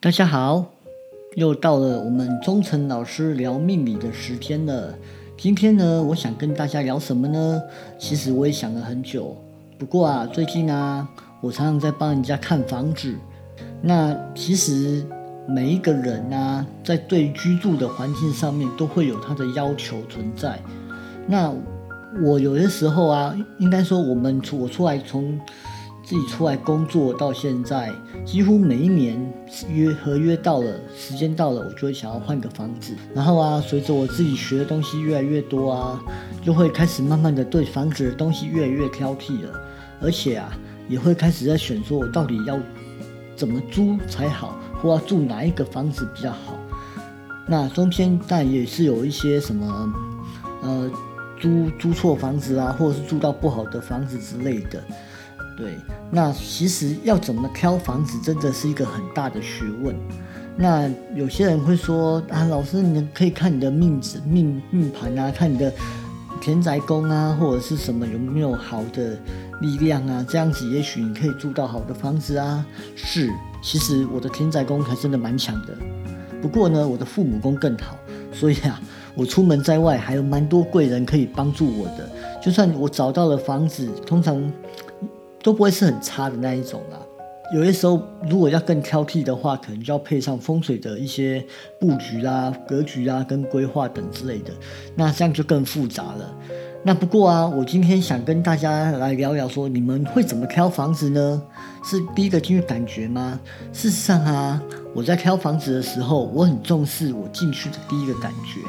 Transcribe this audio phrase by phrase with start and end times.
[0.00, 0.64] 大家好，
[1.34, 4.94] 又到了我们忠诚老师聊命理的时间了。
[5.36, 7.60] 今天呢，我想跟大家聊什么呢？
[7.98, 9.36] 其实我也想了很久。
[9.76, 11.08] 不过啊，最近啊，
[11.40, 13.12] 我常常在帮人家看房子。
[13.82, 15.04] 那其实
[15.48, 20.60] 每一个人啊，在对居住的环境上面都会有他的要求存在。
[21.26, 21.52] 那
[22.22, 25.36] 我有的时候啊，应该说我们出我出来从。
[26.08, 27.92] 自己出来工作到现在，
[28.24, 29.30] 几乎每一年
[29.70, 32.94] 约合约到了，时间到了，我就会想要换个房子。
[33.14, 36.02] 然后啊，随着我自己学的东西越来越多啊，
[36.42, 39.52] 就会开始慢慢的对房子的东西越来越挑剔了。
[40.00, 40.50] 而且啊，
[40.88, 42.58] 也会开始在选说，我到底要
[43.36, 46.58] 怎么租才好，或要住哪一个房子比较好。
[47.46, 49.92] 那中间但也是有一些什么，
[50.62, 50.90] 呃，
[51.38, 54.82] 租租错房子啊，或者是住到不好的房子之类的。
[55.58, 55.76] 对，
[56.08, 59.92] 那其实要怎么挑房子，真的是一个很大的学问。
[60.56, 65.72] 那有些人会说啊，老师，你可以看你的命子、命命盘啊，看你的
[66.40, 69.18] 田宅宫啊，或者是什么有没有好的
[69.60, 72.64] 力量啊，这样子也许你可以住到好的房子啊。
[72.94, 73.28] 是，
[73.60, 75.76] 其实我的田宅宫还真的蛮强的。
[76.40, 77.96] 不过呢，我的父母宫更好，
[78.32, 78.80] 所以啊，
[79.16, 82.08] 我出门在外还有蛮多贵人可以帮助我的。
[82.40, 84.40] 就算我找到了房子，通常。
[85.48, 86.98] 都不会是很差的那一种啦。
[87.54, 91.42] 有些时候如果要更挑剔的话，可能就要配上风水的一些
[91.80, 94.52] 布局啦、格局啊、跟规划等之类的，
[94.94, 96.36] 那这样就更复杂了。
[96.82, 101.42] 那不过啊，我今天想跟大家来聊聊，说你们会怎么挑房子呢？
[101.82, 103.40] 是第一个进去感觉吗？
[103.72, 104.62] 事实上啊，
[104.94, 108.60] 我在挑房子的时候，我很重视我进去的第一个感觉，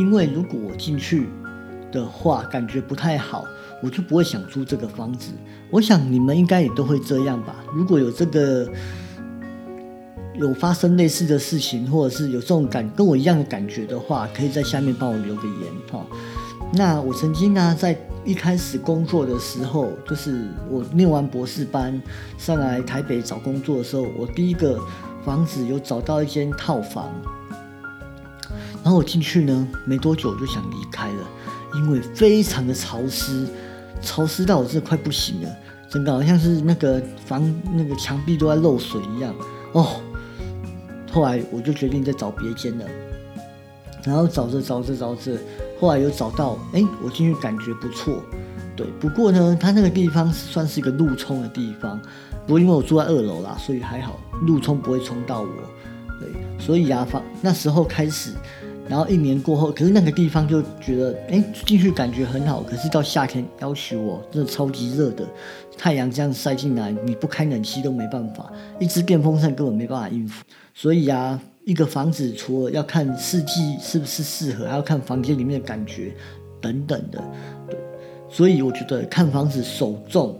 [0.00, 1.28] 因为如果我进去
[1.92, 3.44] 的话，感觉不太好。
[3.82, 5.32] 我就不会想租这个房子。
[5.70, 7.56] 我想你们应该也都会这样吧。
[7.74, 8.68] 如果有这个
[10.34, 16.06] 有发生类似的事情，或者是有这种感跟我一样的感觉的话，可以在下面帮我留个言哈。
[16.74, 22.00] 那我曾经呢，在一开始工作的时候，就是我念完博士班
[22.38, 24.78] 上来台北找工作的时候，我第一个
[25.24, 27.12] 房子有找到一间套房，
[28.82, 31.28] 然后我进去呢，没多久我就想离开了，
[31.74, 33.46] 因为非常的潮湿。
[34.02, 35.48] 潮湿到我真快不行了，
[35.88, 37.42] 整个好像是那个房
[37.74, 39.34] 那个墙壁都在漏水一样
[39.72, 40.00] 哦。
[41.12, 42.84] 后来我就决定再找别间了，
[44.02, 45.38] 然后找着找着找着，
[45.78, 48.22] 后来有找到，哎，我进去感觉不错，
[48.74, 48.86] 对。
[48.98, 52.00] 不过呢，它那个地方算是一个路冲的地方，
[52.46, 55.48] 不过因为我住在二楼啦，所以还好，路冲不会冲到我，
[56.18, 56.28] 对。
[56.58, 58.32] 所以啊，房那时候开始。
[58.88, 62.62] 然后一年过后，可是那个地方就觉得，哎，进去感觉很好。
[62.62, 65.24] 可是到夏天要求我，真的超级热的，
[65.78, 70.44] 太阳这样晒进来，你不开冷气都没办法，一支电风扇根本没办法应付。
[70.74, 76.12] 所以啊，一个房子除了要看四季是不是适合，还要看房间里面的感觉
[76.60, 77.22] 等等的，
[77.70, 77.78] 对。
[78.28, 80.36] 所以我觉得看房子首重。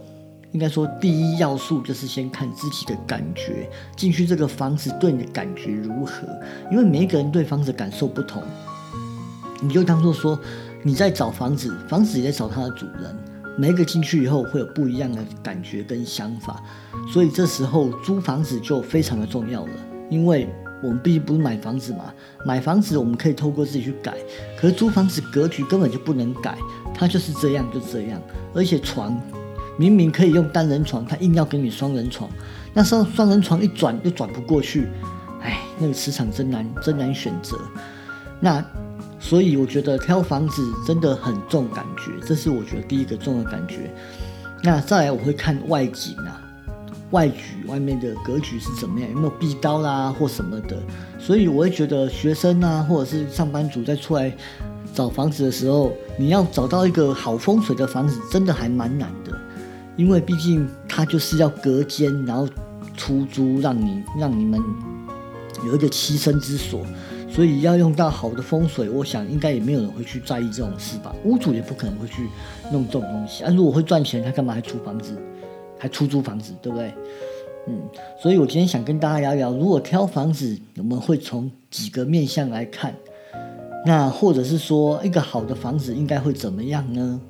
[0.52, 6.28] 应该说，第一要素就是先看自己的感觉，进去这个房子对你的感觉如何？
[6.70, 8.42] 因为每一个人对房子感受不同，
[9.62, 10.38] 你就当做说
[10.82, 13.16] 你在找房子，房子也在找它的主人，
[13.56, 16.62] 每一个进去以后会有不一样的感觉跟想法，
[17.10, 19.72] 所以这时候租房子就非常的重要了。
[20.10, 20.46] 因为
[20.82, 22.12] 我们毕竟不是买房子嘛，
[22.44, 24.14] 买房子我们可以透过自己去改，
[24.60, 26.58] 可是租房子格局根本就不能改，
[26.92, 28.20] 它就是这样就这样，
[28.52, 29.18] 而且床。
[29.76, 32.28] 明明可以用单人床，他硬要给你双人床，
[32.74, 34.86] 那双双人床一转又转不过去，
[35.40, 37.58] 哎，那个磁场真难真难选择。
[38.40, 38.64] 那
[39.18, 43.90] 所以我觉得挑房子真的很重感觉，这是我觉得第一个重的感觉。
[44.62, 46.42] 那再来我会看外景啊，
[47.10, 50.76] 外局外面的格局是怎么样，有没有壁刀啦或什么的。
[51.18, 54.32] 所以我会觉得学生啊或者是上班族在出来
[54.92, 59.32] 找房子的时候，你要找到一个好风水的房子，真的还蛮难的。
[59.96, 62.48] 因为毕竟它就是要隔间，然后
[62.96, 64.60] 出租，让你让你们
[65.66, 66.80] 有一个栖身之所，
[67.30, 71.14] 所以要用到好的风水，我想应该也没有人会去在意这种事吧。
[71.24, 72.28] 屋主也不可能会去
[72.70, 73.52] 弄这种东西啊。
[73.54, 75.16] 如果会赚钱，他干嘛还租房子，
[75.78, 76.92] 还出租房子，对不对？
[77.68, 77.80] 嗯，
[78.20, 82.92] 所以我今天想跟大家聊聊，如果挑房子，我们会从几个面向来看，
[83.86, 87.20] 那或者是说一个好的房子应该会怎么样呢？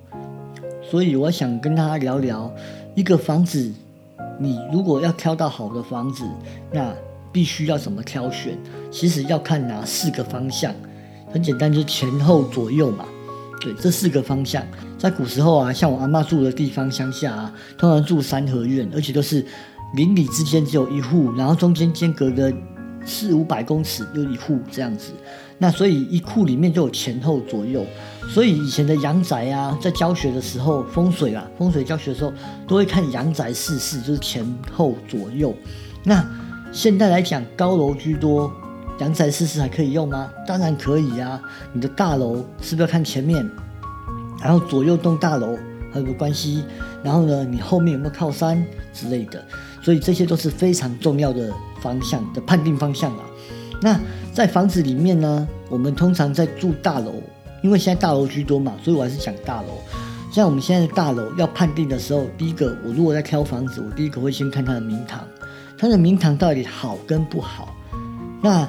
[0.92, 2.54] 所以我想跟大家聊聊
[2.94, 3.72] 一个房子，
[4.38, 6.22] 你如果要挑到好的房子，
[6.70, 6.94] 那
[7.32, 8.58] 必须要怎么挑选？
[8.90, 10.70] 其实要看哪四个方向，
[11.32, 13.06] 很简单，就是前后左右嘛。
[13.58, 14.62] 对，这四个方向，
[14.98, 19.42] 在古时候啊，像我阿妈住的地方乡下啊，通常住三合院，而且都是
[19.94, 22.52] 邻里之间只有一户，然后中间间隔的
[23.06, 25.12] 四五百公尺有一户这样子。
[25.62, 27.86] 那所以一库里面就有前后左右。
[28.28, 32.32] 所以以前的阳宅啊，在教学的时候，风水啊，风水教学的时候
[32.66, 35.54] 都会看阳宅四室，就是前后左右。
[36.02, 36.28] 那
[36.72, 38.50] 现在来讲，高楼居多，
[38.98, 40.28] 阳宅四室还可以用吗？
[40.48, 41.40] 当然可以啊。
[41.72, 43.48] 你的大楼是不是要看前面，
[44.42, 45.56] 然后左右栋大楼
[45.92, 46.64] 还有个关系？
[47.04, 49.44] 然后呢，你后面有没有靠山之类的？
[49.80, 53.24] 所以这些都是非常重要的方向的判定方向啊。
[53.80, 54.00] 那
[54.32, 57.14] 在房子里面呢，我们通常在住大楼。
[57.62, 59.68] 因为现在大楼居多嘛，所以我还是讲大楼。
[60.32, 65.20] 像我们现在的大楼要判定的时候，第一个，我如果在挑房子，我第一个会先看它的明堂，
[65.78, 67.72] 它的明堂到底好跟不好。
[68.42, 68.68] 那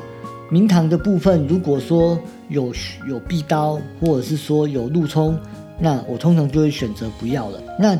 [0.51, 2.19] 明堂的部分，如果说
[2.49, 2.71] 有
[3.09, 5.35] 有壁刀，或者是说有路冲，
[5.79, 7.59] 那我通常就会选择不要了。
[7.79, 7.97] 那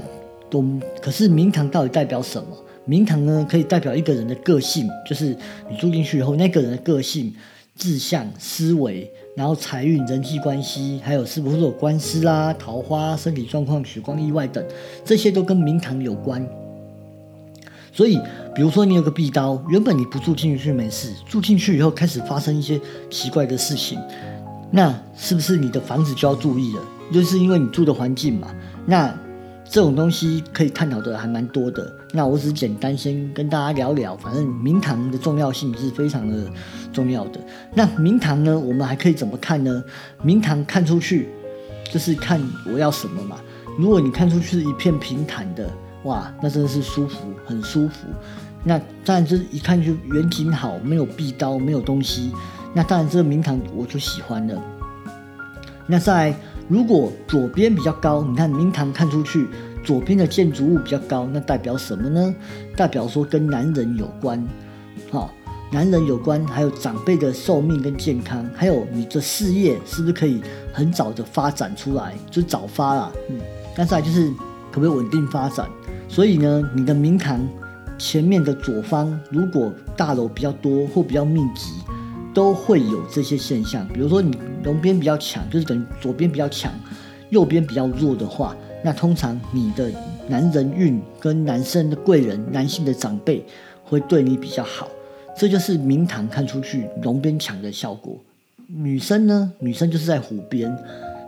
[0.51, 0.63] 我
[1.01, 2.49] 可是明堂到底代表什么？
[2.85, 5.35] 明堂呢，可以代表一个人的个性，就是
[5.69, 7.33] 你住进去以后，那个人的个性。
[7.75, 14.63] 志向、思维，然后财运、人际关系，还有是不是有官司啦、桃花、身体状况、血光意外等，
[15.03, 16.47] 这些都跟明堂有关。
[17.91, 18.19] 所以，
[18.53, 23.97] 比如说你有个壁刀，原本你不住进去没事，住进去以后开始发生一些奇怪的事情，
[24.69, 26.81] 那是不是你的房子就要注意了？
[27.11, 28.53] 就是因为你住的环境嘛。
[28.85, 29.11] 那
[29.65, 34.15] 这种东西可以探讨的还蛮多的，那我只简单先跟大家聊聊。
[34.17, 36.45] 反正明堂的重要性是非常的
[36.91, 37.39] 重要的。
[37.73, 39.83] 那明堂呢，我们还可以怎么看呢？
[40.21, 41.29] 明堂看出去
[41.91, 43.37] 就是看我要什么嘛。
[43.79, 45.67] 如果你看出去是一片平坦的，
[46.03, 48.07] 哇，那真的是舒服，很舒服。
[48.63, 52.31] 那当然就是一看就远景好，没有壁刀，没有东西。
[52.73, 54.61] 那当然这个明堂我就喜欢了。
[55.87, 56.33] 那在
[56.73, 59.47] 如果左边比较高，你看明堂看出去，
[59.83, 62.33] 左边的建筑物比较高，那代表什么呢？
[62.75, 64.43] 代表说跟男人有关，
[65.11, 65.31] 哈，
[65.71, 70.41] 男人有关，还有长辈的寿命跟健康，还有你的事业是不是可以
[70.73, 73.37] 很早的发展出来，就是早发啦，嗯，
[73.75, 74.31] 但是就是
[74.71, 75.69] 可不可以稳定发展？
[76.09, 77.39] 所以呢，你的明堂
[77.99, 81.82] 前面的左方，如果大楼比较多或比较密集。
[82.33, 86.73] 都会有这些现象，比如说你龙边比较强，就是等于左边比较强，
[87.29, 89.91] 右边比较弱的话，那通常你的
[90.27, 93.45] 男人运跟男生的贵人、男性的长辈
[93.83, 94.89] 会对你比较好，
[95.37, 98.17] 这就是明堂看出去龙边强的效果。
[98.67, 100.75] 女生呢，女生就是在虎边，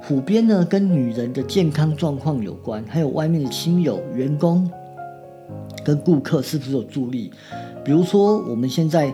[0.02, 4.68] 虎边呢跟女人的健康状况有关，还有外面的亲友、员工
[5.84, 7.32] 跟顾客是不是有助力？
[7.84, 9.14] 比如说我们现在。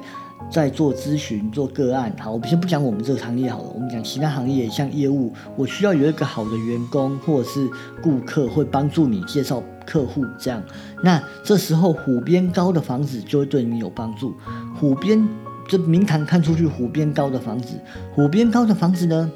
[0.49, 7.69] 在做咨询、做个案，好，我们先不讲我们这个行业好了，我们讲其他行业，像业务，我需要有一个好的员工或者是
[8.01, 10.61] 顾客，会帮助你介绍客户，这样，
[11.03, 14.33] 那这时候虎边高的房子就会对你有帮助。
[14.77, 15.25] 虎边
[15.69, 17.75] 这明堂看出去，虎边高的房子，
[18.13, 19.31] 虎边高的房子呢，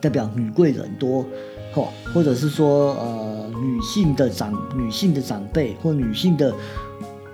[0.00, 1.26] 代表女贵人多，
[1.74, 6.54] 或或者是说呃女性的长女性的长辈或女性的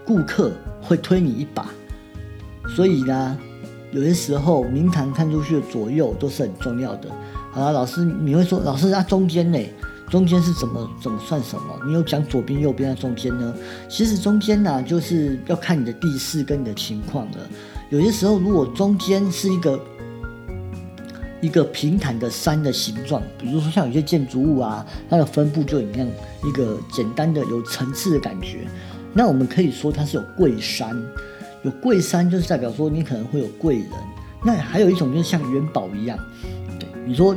[0.04, 1.66] 顾客会推你一把。
[2.68, 3.38] 所以呢，
[3.90, 7.08] 有些时候明堂看出去的左右都是很重要的。
[7.52, 9.58] 好了，老师，你会说，老师那中间呢？
[10.10, 11.78] 中间是怎么怎么算什么？
[11.86, 13.54] 你有讲左边、右边的中间呢？
[13.88, 17.38] 其实中间呢，就是要看你的地势跟你的情况了。
[17.88, 19.80] 有些时候，如果中间是一个
[21.40, 26.06] 一个平坦的山的形状，比如说像有些建筑物啊，它的分布就很像
[26.44, 28.66] 一个简单的有层次的感觉，
[29.14, 30.94] 那我们可以说它是有贵山。
[31.62, 33.88] 有贵山就是代表说你可能会有贵人，
[34.44, 36.18] 那还有一种就是像元宝一样，
[36.78, 37.36] 对，你说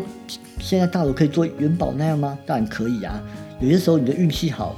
[0.59, 2.37] 现在大楼可以做元宝那样吗？
[2.45, 3.21] 当然可以啊。
[3.59, 4.75] 有些时候你的运气好，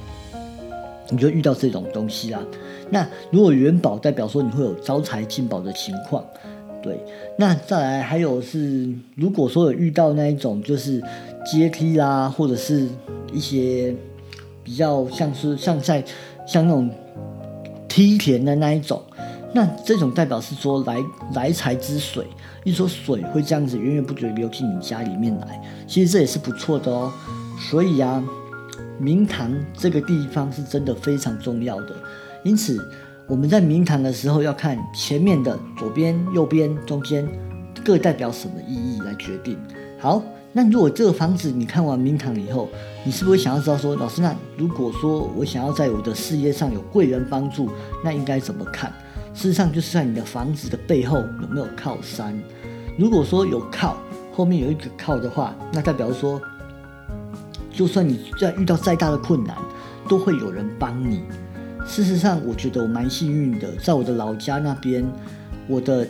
[1.10, 2.42] 你就遇到这种东西啊。
[2.90, 6.24] 那如果元宝代表说你会有招财进宝的情况，
[6.84, 7.00] 对。
[7.38, 11.02] 那再来还有是，如果说有遇到那一种就是
[11.46, 12.88] 阶梯啦，或者是
[13.32, 13.96] 一些
[14.64, 16.04] 比较像是像在
[16.46, 16.90] 像那种
[17.88, 19.02] 梯田的那一种。
[19.58, 22.28] 那这种代表是说来来财之水，
[22.64, 27.12] 一说水会这样子源源不绝流进你家里面来，其实这也是不错的哦。
[27.60, 28.24] 所以啊，
[29.00, 31.96] 明堂这个地方是真的非常重要的。
[32.44, 32.80] 因此
[33.26, 37.28] 我们在明堂的时候要看前面的左边、右边、中间
[37.84, 39.58] 各代表什么意义来决定。
[39.98, 40.22] 好，
[40.54, 42.70] 那如果这个房子你看完明堂以后，
[43.04, 47.72] 你是不是想要知道说，老师，那如果说我想要在我的事业上有贵人帮助，
[48.04, 48.94] 那应该怎么看？
[49.38, 52.36] 事实上，就是在你的房子的背后有没有靠山。
[52.98, 53.96] 如果说有靠，
[54.34, 56.42] 后面有一个靠的话，那代表说，
[57.72, 59.56] 就算你在遇到再大的困难，
[60.10, 61.22] 都会有人帮你。
[61.86, 65.06] 事实上，我觉得我蛮幸运的，在我的老家那边，
[65.68, 66.08] 我的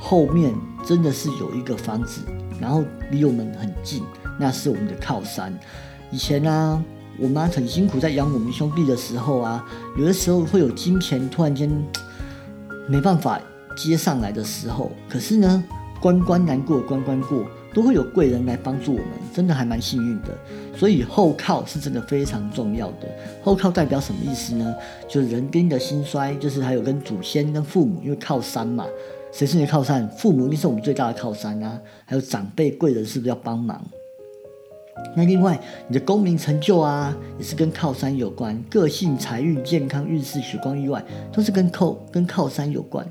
[0.00, 0.52] 后面
[0.84, 2.22] 真的是有一个房子，
[2.60, 2.82] 然后
[3.12, 4.02] 离我们很近，
[4.40, 5.56] 那是我们的靠山。
[6.10, 6.84] 以前呢，
[7.16, 9.64] 我妈很辛苦在养我们兄弟的时候啊，
[9.96, 11.70] 有的时候会有金钱突然间
[12.86, 13.40] 没办法
[13.76, 15.64] 接上来的时候，可是呢，
[16.00, 17.44] 关关难过关关过。
[17.74, 20.28] 都会有贵人来帮助我们，真的还蛮幸运的。
[20.74, 23.06] 所以后靠是真的非常重要的。
[23.44, 24.74] 后靠代表什么意思呢？
[25.06, 28.86] 就是人丁的兴衰，就是还有跟祖先、跟父母，因为靠山嘛，
[29.30, 30.08] 谁是你的靠山？
[30.08, 31.78] 父母一定是我们最大的靠山啊。
[32.06, 33.84] 还有长辈、贵人是不是要帮忙？
[35.14, 38.62] 那另外，你的功名成就啊，也是跟靠山有关。
[38.70, 43.06] 个性、财运、健康、运势、血光意外，都是跟靠跟靠山有关，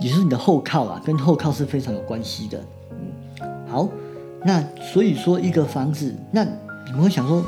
[0.00, 2.62] 也是你的后靠啊，跟后靠是非常有关系的。
[2.90, 3.88] 嗯好，
[4.44, 4.62] 那
[4.92, 7.42] 所以说一个房子，那你们会想说，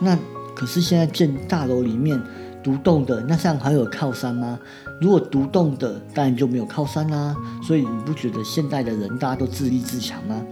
[0.00, 0.18] 那
[0.56, 2.20] 可是现在建大楼里面
[2.64, 4.58] 独栋的，那这样还有靠山吗？
[5.00, 7.36] 如果独栋的，当然就没有靠山啦。
[7.62, 10.42] 所以你不觉得现代的人大家都自立自强吗？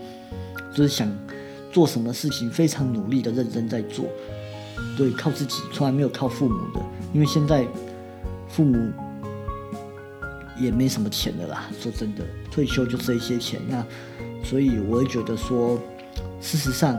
[0.72, 1.08] 就是想
[1.72, 4.06] 做什么事情非常努力的认真在做，
[4.96, 6.80] 对，靠自己，从来没有靠父母的，
[7.12, 7.66] 因为现在
[8.48, 8.90] 父母
[10.58, 11.64] 也没什么钱的啦。
[11.80, 13.84] 说真的，退休就这一些钱，那。
[14.44, 15.78] 所以我会觉得说，
[16.40, 16.96] 事实上，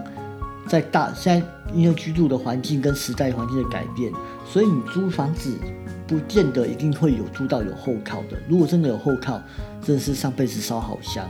[0.68, 4.12] 在大现在因为居住的环境跟时代环境的改变，
[4.46, 5.58] 所以你租房子
[6.06, 8.38] 不见得一定会有租到有后靠的。
[8.48, 9.42] 如果真的有后靠，
[9.82, 11.28] 真的是上辈子烧好香。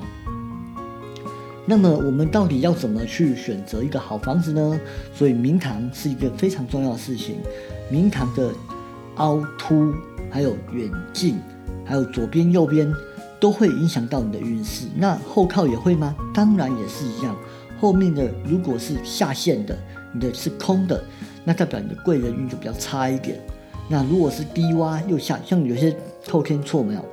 [1.69, 4.79] 那么我们到底要怎么去选择一个好房子呢？
[5.13, 7.35] 所以明堂是一个非常重要的事情。
[7.91, 8.51] 明堂的
[9.17, 9.93] 凹凸，
[10.31, 11.35] 还有远近，
[11.85, 12.91] 还有左边右边。
[13.41, 16.13] 都会影响到你的运势，那后靠也会吗？
[16.33, 17.33] 当然也是一样。
[17.79, 19.79] 后面的如果是下陷的，
[20.13, 21.01] 你的是空的，
[21.45, 23.39] 那代表你的贵人运就比较差一点。
[23.87, 25.95] 那如果是低洼又下，像有些
[26.29, 27.05] 后天错没有？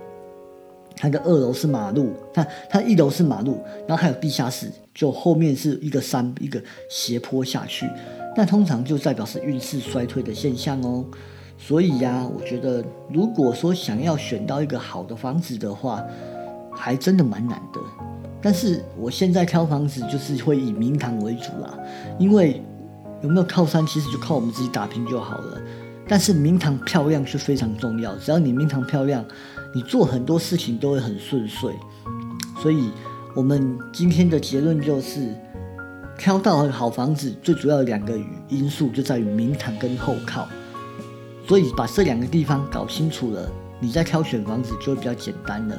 [0.96, 7.86] 它的二楼是马路，它它一楼是马路，然后还有地下室，就后面是一个山一个斜坡下去，
[8.34, 11.04] 那通常就代表是运势衰退的现象哦。
[11.58, 16.02] 所以呀，我觉得如果说想要选到一个好的房子的话，
[16.72, 17.80] 还真的蛮难的。
[18.42, 21.78] 但是我现在挑房子就是会以明堂为主啦，
[22.18, 22.62] 因为
[23.22, 25.60] 有没有靠山其实就靠我们自己打拼就好了。
[26.08, 29.24] 但是明堂漂亮是非常重要，只要你明堂漂亮，
[29.74, 31.74] 你做很多事情都会很顺遂。
[32.62, 32.90] 所以
[33.34, 35.34] 我们今天的结论就是，
[36.18, 38.18] 挑到好房子最主要的两个
[38.48, 40.48] 因素就在于明堂跟后靠。
[41.46, 45.78] 所以把这两个地方搞清楚了，你在挑选房子就会比较简单了。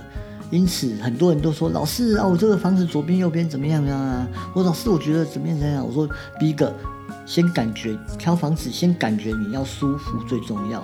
[0.49, 4.25] 因此，很多人都说：“老师啊，我这个房子左边右边怎么样啊？”
[4.55, 5.85] 我老师，我觉得怎么样怎么样？
[5.85, 6.07] 我说：
[6.39, 6.73] 第一个，
[7.25, 10.81] 先感觉挑房子，先感觉你要舒服最重要。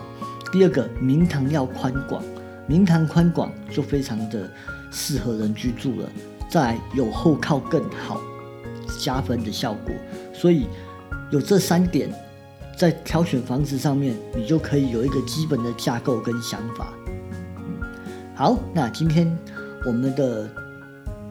[0.52, 2.22] 第二个，明堂要宽广，
[2.68, 4.50] 明堂宽广就非常的
[4.92, 6.10] 适合人居住了。
[6.50, 8.22] 再有后靠更好，
[9.00, 9.94] 加分的效果。
[10.34, 10.68] 所以
[11.32, 12.10] 有这三点。
[12.76, 16.92] 在挑选房子上面，你就可以有一个基本的架构跟想法。
[18.34, 19.32] 好，那今天
[19.86, 20.50] 我们的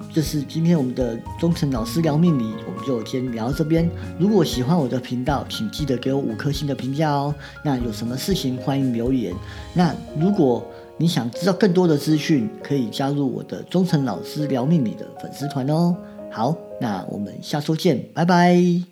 [0.09, 3.91] 就是今天我们的忠诚老师聊命理，我们就先聊到这边。
[4.21, 7.35] 如果喜欢我的频道，请记得给我五颗星的评价哦。
[7.65, 9.35] 那有什么事情欢迎留言。
[9.75, 10.65] 那如果
[10.97, 15.97] 你想知道更多的资讯，可以加入我的忠诚老师聊命理的粉丝团哦。
[16.31, 18.92] 好，那我们下周见，拜拜。